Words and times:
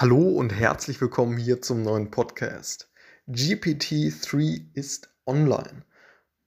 Hallo 0.00 0.30
und 0.30 0.48
herzlich 0.48 0.98
willkommen 1.02 1.36
hier 1.36 1.60
zum 1.60 1.82
neuen 1.82 2.10
Podcast. 2.10 2.90
GPT-3 3.28 4.68
ist 4.72 5.10
online 5.26 5.84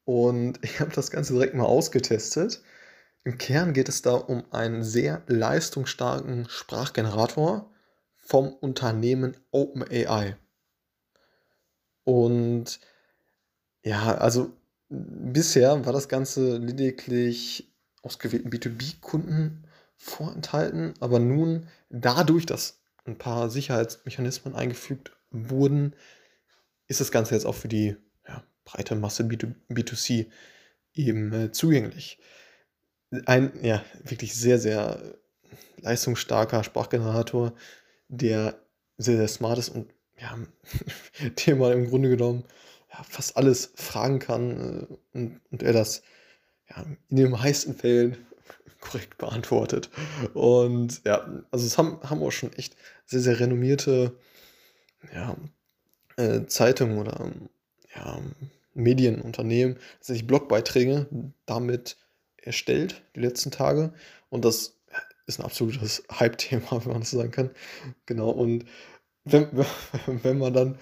und 0.05 0.57
ich 0.63 0.79
habe 0.79 0.89
das 0.91 1.11
Ganze 1.11 1.33
direkt 1.33 1.53
mal 1.53 1.65
ausgetestet. 1.65 2.63
Im 3.23 3.37
Kern 3.37 3.73
geht 3.73 3.89
es 3.89 4.01
da 4.01 4.13
um 4.13 4.43
einen 4.51 4.83
sehr 4.83 5.21
leistungsstarken 5.27 6.49
Sprachgenerator 6.49 7.71
vom 8.17 8.51
Unternehmen 8.53 9.37
OpenAI. 9.51 10.35
Und 12.05 12.79
ja, 13.83 14.15
also 14.15 14.51
bisher 14.89 15.85
war 15.85 15.93
das 15.93 16.09
Ganze 16.09 16.57
lediglich 16.57 17.71
ausgewählten 18.01 18.49
B2B-Kunden 18.49 19.67
vorenthalten, 19.95 20.95
aber 20.99 21.19
nun 21.19 21.67
dadurch, 21.91 22.47
dass 22.47 22.79
ein 23.05 23.17
paar 23.17 23.49
Sicherheitsmechanismen 23.49 24.55
eingefügt 24.55 25.11
wurden, 25.31 25.95
ist 26.87 27.01
das 27.01 27.11
Ganze 27.11 27.35
jetzt 27.35 27.45
auch 27.45 27.55
für 27.55 27.67
die 27.67 27.95
ja, 28.27 28.43
breite 28.65 28.95
Masse 28.95 29.23
B2, 29.23 29.95
c 29.95 30.29
eben 30.93 31.33
äh, 31.33 31.51
zugänglich. 31.51 32.19
Ein 33.25 33.51
ja, 33.61 33.83
wirklich 34.03 34.35
sehr, 34.35 34.59
sehr 34.59 34.99
leistungsstarker 35.77 36.63
Sprachgenerator, 36.63 37.53
der 38.07 38.59
sehr, 38.97 39.17
sehr 39.17 39.27
smart 39.27 39.59
ist 39.59 39.69
und 39.69 39.91
ja, 40.19 40.37
dem 41.45 41.57
man 41.57 41.73
im 41.73 41.89
Grunde 41.89 42.09
genommen 42.09 42.45
ja, 42.91 43.03
fast 43.03 43.37
alles 43.37 43.73
fragen 43.75 44.19
kann 44.19 44.87
äh, 44.91 45.17
und, 45.17 45.41
und 45.51 45.63
er 45.63 45.73
das 45.73 46.03
ja, 46.69 46.85
in 47.09 47.15
den 47.15 47.31
meisten 47.31 47.75
Fällen 47.75 48.17
korrekt 48.83 49.17
beantwortet. 49.17 49.89
Und 50.33 51.01
ja, 51.05 51.25
also 51.51 51.65
es 51.65 51.77
haben, 51.77 51.99
haben 52.03 52.21
auch 52.21 52.31
schon 52.31 52.53
echt 52.53 52.75
sehr, 53.05 53.21
sehr 53.21 53.39
renommierte 53.39 54.15
ja, 55.13 55.35
äh, 56.17 56.45
Zeitungen 56.47 56.97
oder 56.97 57.31
ja, 57.95 58.19
Medienunternehmen, 58.73 59.77
sich 60.01 60.27
Blogbeiträge 60.27 61.07
damit 61.45 61.97
erstellt, 62.37 63.03
die 63.15 63.21
letzten 63.21 63.51
Tage. 63.51 63.93
Und 64.29 64.43
das 64.45 64.77
ist 65.27 65.39
ein 65.39 65.45
absolutes 65.45 66.03
Hype-Thema, 66.11 66.83
wenn 66.83 66.91
man 66.91 67.01
das 67.01 67.11
sagen 67.11 67.31
kann. 67.31 67.51
Genau, 68.05 68.29
und 68.29 68.65
wenn, 69.23 69.47
wenn 70.07 70.37
man 70.37 70.53
dann, 70.53 70.77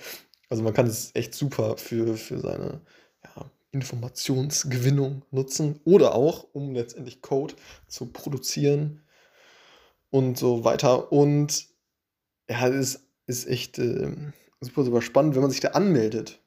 also 0.49 0.63
man 0.63 0.73
kann 0.73 0.87
es 0.87 1.11
echt 1.13 1.35
super 1.35 1.77
für, 1.77 2.17
für 2.17 2.39
seine 2.39 2.81
ja, 3.23 3.51
Informationsgewinnung 3.71 5.23
nutzen 5.31 5.79
oder 5.85 6.15
auch, 6.15 6.47
um 6.53 6.73
letztendlich 6.73 7.21
Code 7.21 7.55
zu 7.87 8.07
produzieren 8.07 9.01
und 10.09 10.37
so 10.37 10.63
weiter. 10.63 11.11
Und 11.11 11.67
ja, 12.49 12.67
es 12.67 13.05
ist 13.27 13.47
echt 13.47 13.79
äh, 13.79 14.11
super, 14.59 14.83
super 14.83 15.01
spannend, 15.01 15.35
wenn 15.35 15.41
man 15.41 15.51
sich 15.51 15.61
da 15.61 15.69
anmeldet. 15.69 16.39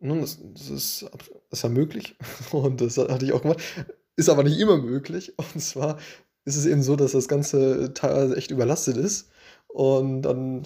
Nun, 0.00 0.22
das, 0.22 0.38
das, 0.54 0.70
ist, 0.70 1.02
das 1.12 1.30
ist 1.58 1.62
ja 1.62 1.68
möglich 1.68 2.16
und 2.52 2.80
das 2.80 2.98
hatte 2.98 3.24
ich 3.24 3.32
auch 3.32 3.42
gemacht. 3.42 3.60
Ist 4.16 4.28
aber 4.28 4.42
nicht 4.42 4.58
immer 4.58 4.76
möglich. 4.76 5.34
Und 5.38 5.60
zwar 5.60 5.98
ist 6.44 6.56
es 6.56 6.66
eben 6.66 6.82
so, 6.82 6.96
dass 6.96 7.12
das 7.12 7.28
Ganze 7.28 7.94
teilweise 7.94 8.36
echt 8.36 8.50
überlastet 8.50 8.96
ist. 8.96 9.30
Und 9.68 10.22
dann, 10.22 10.62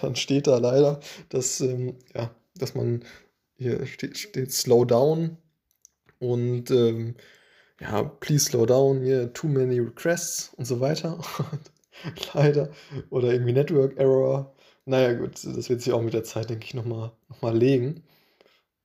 dann 0.00 0.16
steht 0.16 0.46
da 0.46 0.58
leider, 0.58 1.00
dass, 1.28 1.60
ähm, 1.60 1.96
ja, 2.14 2.30
dass 2.54 2.74
man 2.74 3.04
hier 3.58 3.86
steht, 3.86 4.16
steht 4.16 4.52
Slow 4.52 4.84
Down 4.84 5.36
und 6.18 6.70
ähm, 6.70 7.14
ja, 7.80 8.02
please 8.02 8.44
slow 8.46 8.66
down, 8.66 9.02
hier, 9.02 9.32
too 9.32 9.48
many 9.48 9.78
requests 9.78 10.52
und 10.56 10.64
so 10.64 10.80
weiter. 10.80 11.20
Leider. 12.34 12.70
Oder 13.10 13.32
irgendwie 13.32 13.52
Network 13.52 13.96
Error. 13.98 14.54
Naja, 14.84 15.12
gut, 15.12 15.34
das 15.44 15.68
wird 15.68 15.82
sich 15.82 15.92
auch 15.92 16.02
mit 16.02 16.14
der 16.14 16.24
Zeit, 16.24 16.50
denke 16.50 16.64
ich, 16.64 16.74
nochmal 16.74 17.12
noch 17.28 17.42
mal 17.42 17.56
legen. 17.56 18.02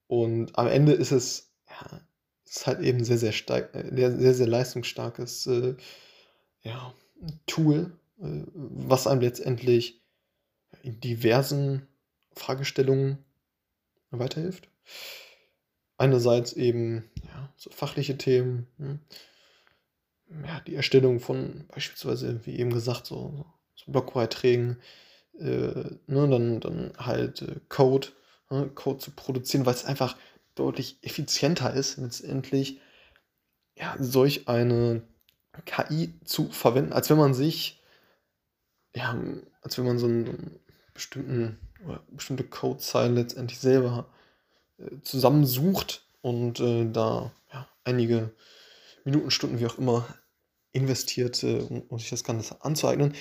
Und 0.08 0.58
am 0.58 0.68
Ende 0.68 0.94
ist 0.94 1.12
es, 1.12 1.52
ja, 1.70 2.02
ist 2.46 2.68
halt 2.68 2.82
eben 2.82 3.04
sehr, 3.04 3.18
sehr 3.18 3.32
stark, 3.32 3.74
äh, 3.74 3.90
sehr, 3.96 4.34
sehr 4.34 4.48
leistungsstarkes 4.48 5.48
äh, 5.48 5.76
ja, 6.62 6.94
Tool, 7.48 7.98
äh, 8.22 8.44
was 8.54 9.08
einem 9.08 9.22
letztendlich 9.22 10.02
in 10.84 11.00
diversen 11.00 11.88
Fragestellungen 12.34 13.18
weiterhilft. 14.20 14.68
Einerseits 15.98 16.54
eben 16.54 17.10
ja, 17.24 17.54
so 17.56 17.70
fachliche 17.70 18.18
Themen, 18.18 18.68
hm. 18.78 19.00
ja, 20.46 20.60
die 20.62 20.76
Erstellung 20.76 21.20
von 21.20 21.66
beispielsweise, 21.74 22.46
wie 22.46 22.58
eben 22.58 22.74
gesagt, 22.74 23.06
so, 23.06 23.46
so 23.76 23.92
Blogbeiträgen, 23.92 24.78
äh, 25.40 25.46
ne, 26.08 26.28
dann, 26.30 26.60
dann 26.60 26.94
halt 26.98 27.42
äh, 27.42 27.60
Code, 27.70 28.10
ne, 28.50 28.70
Code 28.74 29.00
zu 29.00 29.12
produzieren, 29.12 29.66
weil 29.66 29.76
es 29.76 29.86
einfach 29.86 30.18
deutlich 30.56 30.98
effizienter 31.02 31.74
ist, 31.74 31.98
letztendlich 31.98 32.80
ja, 33.76 33.96
solch 34.00 34.48
eine 34.48 35.02
KI 35.66 36.14
zu 36.26 36.50
verwenden, 36.50 36.94
als 36.94 37.10
wenn 37.10 37.18
man 37.18 37.34
sich, 37.34 37.82
ja, 38.96 39.18
als 39.62 39.78
wenn 39.78 39.86
man 39.86 40.00
so 40.00 40.08
einen 40.08 40.60
bestimmten 40.94 41.60
oder 41.86 42.04
bestimmte 42.12 42.44
Codezeilen 42.44 43.16
letztendlich 43.16 43.60
selber 43.60 44.08
äh, 44.78 45.02
zusammensucht 45.02 46.06
und 46.22 46.60
äh, 46.60 46.90
da 46.92 47.32
ja, 47.52 47.68
einige 47.84 48.32
Minuten, 49.04 49.32
Stunden, 49.32 49.60
wie 49.60 49.66
auch 49.66 49.78
immer, 49.78 50.08
investiert, 50.72 51.44
äh, 51.44 51.60
um, 51.60 51.82
um, 51.84 52.00
sich 52.00 52.10
das 52.10 52.24
Ganze 52.24 52.64
anzueignen, 52.64 53.14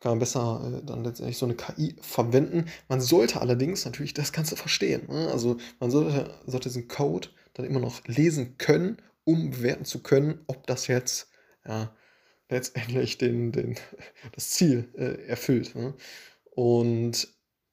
kann 0.00 0.12
man 0.12 0.18
besser 0.18 0.80
äh, 0.82 0.84
dann 0.84 1.04
letztendlich 1.04 1.38
so 1.38 1.46
eine 1.46 1.54
KI 1.54 1.96
verwenden. 2.00 2.66
Man 2.88 3.00
sollte 3.00 3.40
allerdings 3.40 3.84
natürlich 3.84 4.14
das 4.14 4.32
Ganze 4.32 4.56
verstehen. 4.56 5.06
Ne? 5.08 5.30
Also 5.32 5.56
man 5.80 5.90
sollte, 5.90 6.34
sollte 6.46 6.68
diesen 6.68 6.88
Code 6.88 7.28
dann 7.54 7.66
immer 7.66 7.80
noch 7.80 8.06
lesen 8.06 8.58
können, 8.58 8.98
um 9.24 9.50
bewerten 9.50 9.84
zu 9.84 10.02
können, 10.02 10.40
ob 10.46 10.66
das 10.66 10.86
jetzt 10.86 11.30
ja, 11.66 11.94
letztendlich 12.48 13.18
den, 13.18 13.52
den, 13.52 13.76
das 14.32 14.50
Ziel 14.50 14.88
äh, 14.96 15.26
erfüllt. 15.26 15.74
Ne? 15.74 15.94
Und 16.50 17.28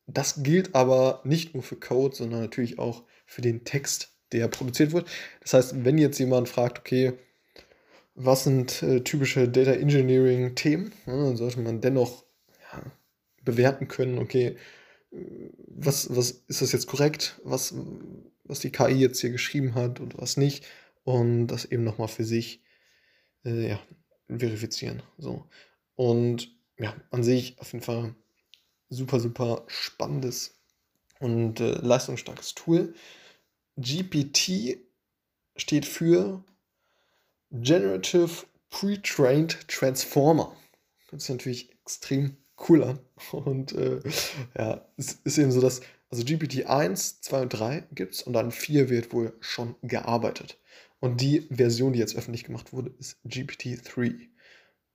das 0.07 0.43
gilt 0.43 0.75
aber 0.75 1.21
nicht 1.23 1.53
nur 1.53 1.63
für 1.63 1.77
Code, 1.77 2.15
sondern 2.15 2.41
natürlich 2.41 2.79
auch 2.79 3.03
für 3.25 3.41
den 3.41 3.63
Text, 3.63 4.11
der 4.31 4.47
produziert 4.47 4.91
wird. 4.91 5.07
Das 5.41 5.53
heißt, 5.53 5.85
wenn 5.85 5.97
jetzt 5.97 6.19
jemand 6.19 6.49
fragt, 6.49 6.79
okay, 6.79 7.13
was 8.13 8.43
sind 8.43 8.81
äh, 8.83 9.01
typische 9.01 9.49
Data 9.49 9.73
Engineering 9.73 10.55
Themen, 10.55 10.93
ja, 11.05 11.13
dann 11.13 11.37
sollte 11.37 11.59
man 11.59 11.81
dennoch 11.81 12.23
ja, 12.71 12.83
bewerten 13.43 13.87
können, 13.87 14.19
okay, 14.19 14.55
was, 15.67 16.15
was 16.15 16.31
ist 16.47 16.61
das 16.61 16.71
jetzt 16.71 16.87
korrekt, 16.87 17.39
was, 17.43 17.73
was 18.43 18.59
die 18.59 18.71
KI 18.71 18.93
jetzt 18.93 19.21
hier 19.21 19.31
geschrieben 19.31 19.75
hat 19.75 19.99
und 19.99 20.17
was 20.17 20.37
nicht 20.37 20.65
und 21.03 21.47
das 21.47 21.65
eben 21.65 21.83
nochmal 21.83 22.07
für 22.07 22.23
sich 22.23 22.61
äh, 23.45 23.69
ja, 23.69 23.79
verifizieren. 24.27 25.03
So. 25.17 25.45
Und 25.95 26.53
ja, 26.77 26.93
an 27.11 27.23
sich 27.23 27.59
auf 27.59 27.71
jeden 27.71 27.83
Fall 27.83 28.15
super, 28.89 29.19
super 29.19 29.63
spannendes 29.67 30.55
und 31.19 31.59
äh, 31.59 31.73
leistungsstarkes 31.73 32.55
Tool. 32.55 32.93
GPT 33.77 34.77
steht 35.55 35.85
für 35.85 36.43
Generative 37.51 38.45
Pre-Trained 38.69 39.67
Transformer. 39.67 40.55
Das 41.11 41.23
ist 41.23 41.29
natürlich 41.29 41.71
extrem 41.81 42.37
cool. 42.67 42.99
Und 43.31 43.73
äh, 43.73 44.01
ja, 44.57 44.85
es 44.97 45.13
ist 45.23 45.37
eben 45.37 45.51
so, 45.51 45.61
dass 45.61 45.81
also 46.09 46.23
GPT 46.23 46.65
1, 46.67 47.21
2 47.21 47.41
und 47.41 47.49
3 47.49 47.87
gibt 47.91 48.13
es 48.13 48.23
und 48.23 48.33
dann 48.33 48.51
4 48.51 48.89
wird 48.89 49.11
wohl 49.11 49.35
schon 49.41 49.75
gearbeitet. 49.81 50.59
Und 50.99 51.19
die 51.19 51.41
Version, 51.49 51.93
die 51.93 51.99
jetzt 51.99 52.15
öffentlich 52.15 52.43
gemacht 52.43 52.73
wurde, 52.73 52.93
ist 52.99 53.17
GPT 53.23 53.79
3. 53.83 54.29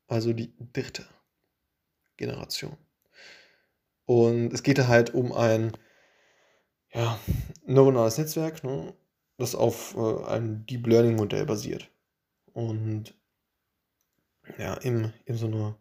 Also 0.06 0.33
die 0.33 0.53
dritte 0.73 1.06
Generation. 2.17 2.76
Und 4.11 4.53
es 4.53 4.65
geht 4.65 4.89
halt 4.89 5.15
um 5.15 5.33
ein 5.33 5.71
ja, 6.93 7.17
neuronales 7.65 8.19
Netzwerk, 8.19 8.65
ne, 8.65 8.93
das 9.39 9.55
auf 9.55 9.95
äh, 9.97 10.25
einem 10.25 10.67
Deep 10.67 10.89
Learning 10.89 11.15
Modell 11.15 11.47
basiert. 11.47 11.89
Und 12.53 13.15
ja, 14.59 14.75
in, 14.75 15.12
in 15.27 15.37
so 15.37 15.47
einer 15.47 15.79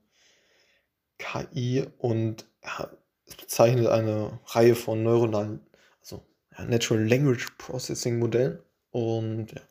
KI 1.17 1.87
und 1.97 2.45
ja, 2.63 2.91
es 3.25 3.35
bezeichnet 3.35 3.87
eine 3.87 4.39
Reihe 4.45 4.75
von 4.75 5.01
neuronalen, 5.01 5.65
also 5.99 6.23
ja, 6.55 6.65
Natural 6.65 7.03
Language 7.03 7.47
Processing 7.57 8.19
Modellen. 8.19 8.59
Und 8.91 9.53
ja, 9.53 9.61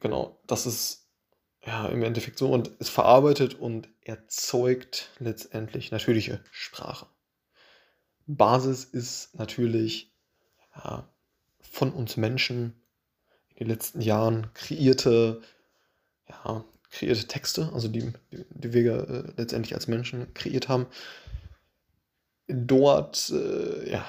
genau, 0.00 0.38
das 0.46 0.66
ist 0.66 1.08
ja 1.64 1.86
im 1.86 2.02
Endeffekt 2.02 2.36
so 2.36 2.52
und 2.52 2.72
es 2.78 2.90
verarbeitet 2.90 3.54
und 3.54 3.88
erzeugt 4.02 5.12
letztendlich 5.18 5.92
natürliche 5.92 6.44
Sprache. 6.50 7.06
Basis 8.36 8.84
ist 8.84 9.34
natürlich 9.38 10.12
ja, 10.74 11.08
von 11.60 11.92
uns 11.92 12.16
Menschen 12.16 12.74
in 13.48 13.66
den 13.66 13.68
letzten 13.68 14.00
Jahren 14.00 14.52
kreierte, 14.54 15.42
ja, 16.28 16.64
kreierte 16.90 17.26
Texte, 17.26 17.70
also 17.72 17.88
die, 17.88 18.12
die, 18.30 18.72
wir 18.72 19.08
äh, 19.08 19.32
letztendlich 19.36 19.74
als 19.74 19.88
Menschen 19.88 20.32
kreiert 20.34 20.68
haben. 20.68 20.86
dort, 22.48 23.30
äh, 23.30 23.90
ja, 23.90 24.06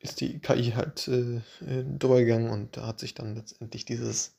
ist 0.00 0.20
die 0.20 0.38
KI 0.38 0.72
halt 0.72 1.08
äh, 1.08 1.40
drüber 1.60 2.20
gegangen 2.20 2.50
und 2.50 2.76
da 2.76 2.86
hat 2.86 3.00
sich 3.00 3.14
dann 3.14 3.34
letztendlich 3.34 3.84
dieses 3.84 4.36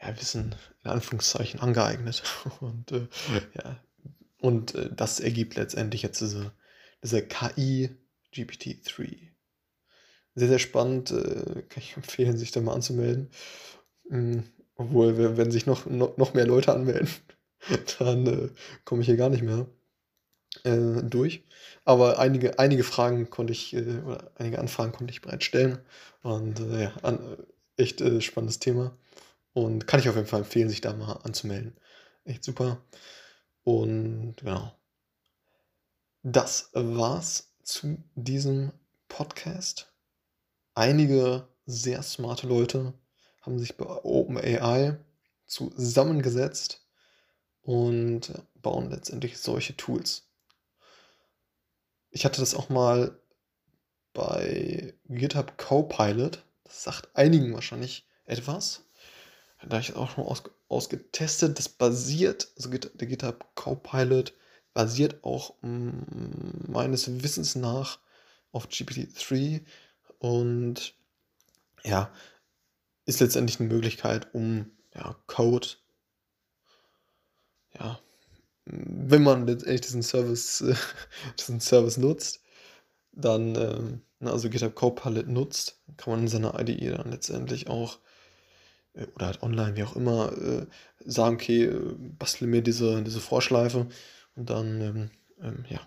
ja, 0.00 0.18
Wissen 0.20 0.54
in 0.84 0.90
Anführungszeichen 0.90 1.60
angeeignet. 1.60 2.22
Und 2.60 2.92
äh, 2.92 3.08
ja, 3.54 3.80
und 4.38 4.74
äh, 4.74 4.90
das 4.94 5.20
ergibt 5.20 5.56
letztendlich 5.56 6.02
jetzt 6.02 6.20
diese, 6.20 6.52
diese 7.02 7.22
KI 7.22 7.96
GPT-3. 8.36 9.32
Sehr, 10.34 10.48
sehr 10.48 10.58
spannend, 10.58 11.10
äh, 11.10 11.62
kann 11.68 11.82
ich 11.82 11.96
empfehlen, 11.96 12.36
sich 12.36 12.52
da 12.52 12.60
mal 12.60 12.74
anzumelden. 12.74 13.30
Mhm. 14.08 14.44
Obwohl, 14.76 15.36
wenn 15.38 15.50
sich 15.50 15.66
noch, 15.66 15.86
noch, 15.86 16.16
noch 16.18 16.34
mehr 16.34 16.46
Leute 16.46 16.72
anmelden, 16.72 17.08
dann 17.98 18.26
äh, 18.26 18.48
komme 18.84 19.00
ich 19.00 19.06
hier 19.06 19.16
gar 19.16 19.30
nicht 19.30 19.42
mehr 19.42 19.66
äh, 20.64 21.02
durch. 21.02 21.44
Aber 21.84 22.18
einige, 22.18 22.58
einige 22.58 22.84
Fragen 22.84 23.30
konnte 23.30 23.52
ich, 23.52 23.74
äh, 23.74 24.00
oder 24.04 24.30
einige 24.36 24.58
Anfragen 24.58 24.92
konnte 24.92 25.12
ich 25.12 25.22
bereits 25.22 25.44
stellen. 25.44 25.78
Und 26.22 26.60
äh, 26.60 26.84
ja, 26.84 26.96
an, 27.02 27.38
echt 27.76 28.00
äh, 28.00 28.20
spannendes 28.20 28.58
Thema. 28.58 28.96
Und 29.54 29.86
kann 29.86 30.00
ich 30.00 30.08
auf 30.08 30.16
jeden 30.16 30.26
Fall 30.28 30.40
empfehlen, 30.40 30.68
sich 30.68 30.82
da 30.82 30.92
mal 30.92 31.14
anzumelden. 31.24 31.74
Echt 32.24 32.44
super. 32.44 32.82
Und 33.64 34.36
genau. 34.36 34.72
Das 36.22 36.70
war's 36.74 37.45
zu 37.66 37.98
diesem 38.14 38.72
Podcast. 39.08 39.92
Einige 40.74 41.48
sehr 41.66 42.02
smarte 42.02 42.46
Leute 42.46 42.94
haben 43.42 43.58
sich 43.58 43.76
bei 43.76 43.86
OpenAI 43.86 44.96
zusammengesetzt 45.46 46.86
und 47.62 48.32
bauen 48.54 48.88
letztendlich 48.90 49.38
solche 49.38 49.76
Tools. 49.76 50.28
Ich 52.10 52.24
hatte 52.24 52.40
das 52.40 52.54
auch 52.54 52.68
mal 52.68 53.18
bei 54.12 54.94
GitHub 55.08 55.58
Copilot. 55.58 56.44
Das 56.62 56.84
sagt 56.84 57.08
einigen 57.14 57.52
wahrscheinlich 57.52 58.06
etwas. 58.26 58.84
Da 59.60 59.70
habe 59.70 59.80
ich 59.80 59.96
auch 59.96 60.10
schon 60.10 60.24
aus, 60.24 60.44
ausgetestet. 60.68 61.58
Das 61.58 61.68
basiert, 61.68 62.48
also 62.56 62.70
der 62.70 63.08
GitHub 63.08 63.44
Copilot 63.56 64.32
basiert 64.76 65.24
auch 65.24 65.54
mm, 65.62 66.70
meines 66.70 67.22
Wissens 67.22 67.56
nach 67.56 67.98
auf 68.52 68.68
GPT-3 68.68 69.62
und 70.18 70.94
ja, 71.82 72.12
ist 73.06 73.20
letztendlich 73.20 73.58
eine 73.58 73.70
Möglichkeit, 73.70 74.34
um 74.34 74.70
ja, 74.94 75.16
Code, 75.28 75.66
ja, 77.78 77.98
wenn 78.66 79.22
man 79.22 79.46
letztendlich 79.46 79.80
diesen 79.80 80.02
Service, 80.02 80.62
diesen 81.38 81.60
Service 81.60 81.96
nutzt, 81.96 82.42
dann, 83.12 83.54
ähm, 83.54 84.02
also 84.20 84.50
GitHub 84.50 84.74
Copilot 84.74 85.26
nutzt, 85.26 85.80
kann 85.96 86.12
man 86.12 86.20
in 86.20 86.28
seiner 86.28 86.60
IDE 86.60 86.90
dann 86.90 87.10
letztendlich 87.10 87.68
auch 87.68 87.98
äh, 88.92 89.06
oder 89.14 89.26
halt 89.26 89.42
online, 89.42 89.74
wie 89.76 89.84
auch 89.84 89.96
immer, 89.96 90.32
äh, 90.36 90.66
sagen, 91.06 91.36
okay, 91.36 91.64
äh, 91.64 91.94
bastle 92.18 92.46
mir 92.46 92.60
diese, 92.60 93.02
diese 93.02 93.20
Vorschleife 93.20 93.86
dann, 94.36 94.80
ähm, 94.80 95.10
ähm, 95.40 95.64
ja, 95.68 95.80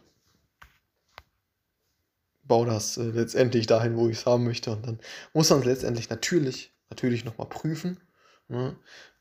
baue 2.49 2.65
das 2.65 2.97
äh, 2.97 3.03
letztendlich 3.03 3.67
dahin, 3.67 3.95
wo 3.95 4.09
ich 4.09 4.17
es 4.17 4.25
haben 4.25 4.43
möchte. 4.43 4.71
Und 4.71 4.85
dann 4.85 4.99
muss 5.33 5.49
man 5.49 5.59
es 5.59 5.65
letztendlich 5.65 6.09
natürlich, 6.09 6.73
natürlich 6.89 7.23
nochmal 7.23 7.47
prüfen, 7.47 7.99
ne? 8.49 8.75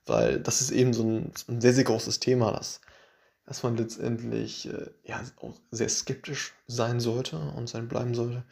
weil 0.07 0.41
das 0.41 0.61
ist 0.61 0.71
eben 0.71 0.93
so 0.93 1.05
ein, 1.05 1.33
ein, 1.49 1.61
sehr, 1.61 1.75
sehr 1.75 1.85
großes 1.85 2.19
Thema, 2.19 2.51
das, 2.53 2.81
dass 3.45 3.63
man 3.63 3.77
letztendlich 3.77 4.69
äh, 4.69 4.91
ja, 5.05 5.23
auch 5.37 5.61
sehr 5.71 5.89
skeptisch 5.89 6.55
sein 6.67 6.99
sollte 6.99 7.39
und 7.39 7.69
sein 7.69 7.89
bleiben 7.89 8.15
sollte 8.15 8.45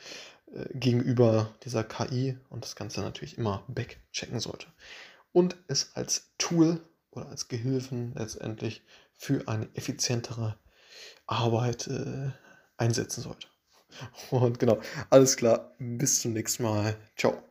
äh, 0.55 0.67
gegenüber 0.79 1.55
dieser 1.65 1.83
KI 1.83 2.37
und 2.51 2.65
das 2.65 2.77
Ganze 2.77 3.01
natürlich 3.01 3.39
immer 3.39 3.65
backchecken 3.69 4.41
sollte 4.41 4.67
und 5.33 5.57
es 5.69 5.97
als 5.97 6.31
Tool 6.39 6.81
oder 7.11 7.29
als 7.29 7.49
Gehilfen 7.49 8.15
letztendlich 8.15 8.83
für 9.17 9.49
eine 9.49 9.69
effizientere 9.75 10.57
Arbeit 11.27 11.87
äh, 11.89 12.31
einsetzen 12.77 13.23
sollte. 13.23 13.49
Und 14.31 14.59
genau, 14.59 14.79
alles 15.11 15.37
klar, 15.37 15.75
bis 15.79 16.21
zum 16.21 16.33
nächsten 16.33 16.65
Mal. 16.65 16.97
Ciao. 17.17 17.46